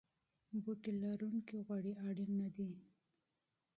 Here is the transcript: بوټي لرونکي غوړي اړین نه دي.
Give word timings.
بوټي 0.63 0.91
لرونکي 1.01 1.55
غوړي 1.65 1.93
اړین 2.07 2.31
نه 2.39 2.47
دي. 2.55 2.69